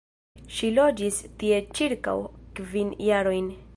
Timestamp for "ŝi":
0.59-0.69